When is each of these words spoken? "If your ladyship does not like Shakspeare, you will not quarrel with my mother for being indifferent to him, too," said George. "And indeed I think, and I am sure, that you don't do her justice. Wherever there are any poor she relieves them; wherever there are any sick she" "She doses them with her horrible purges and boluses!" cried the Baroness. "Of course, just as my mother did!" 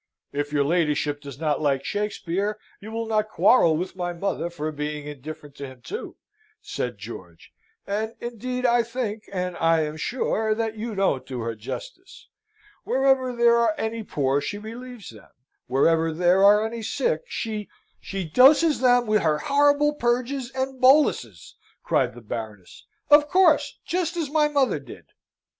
"If 0.31 0.51
your 0.51 0.63
ladyship 0.63 1.21
does 1.21 1.37
not 1.39 1.61
like 1.61 1.85
Shakspeare, 1.85 2.57
you 2.79 2.89
will 2.91 3.05
not 3.05 3.29
quarrel 3.29 3.77
with 3.77 3.95
my 3.95 4.13
mother 4.13 4.49
for 4.49 4.71
being 4.71 5.05
indifferent 5.05 5.53
to 5.57 5.67
him, 5.67 5.81
too," 5.83 6.17
said 6.59 6.97
George. 6.97 7.53
"And 7.85 8.15
indeed 8.19 8.65
I 8.65 8.81
think, 8.81 9.25
and 9.31 9.55
I 9.57 9.81
am 9.81 9.97
sure, 9.97 10.55
that 10.55 10.75
you 10.75 10.95
don't 10.95 11.23
do 11.27 11.41
her 11.41 11.53
justice. 11.53 12.27
Wherever 12.83 13.31
there 13.35 13.59
are 13.59 13.75
any 13.77 14.01
poor 14.01 14.41
she 14.41 14.57
relieves 14.57 15.11
them; 15.11 15.29
wherever 15.67 16.11
there 16.11 16.43
are 16.43 16.65
any 16.65 16.81
sick 16.81 17.21
she" 17.27 17.69
"She 18.09 18.27
doses 18.27 18.79
them 18.81 19.05
with 19.05 19.21
her 19.21 19.37
horrible 19.37 19.93
purges 19.93 20.49
and 20.55 20.81
boluses!" 20.81 21.57
cried 21.83 22.15
the 22.15 22.21
Baroness. 22.21 22.87
"Of 23.11 23.27
course, 23.29 23.77
just 23.85 24.17
as 24.17 24.31
my 24.31 24.47
mother 24.47 24.79
did!" 24.79 25.09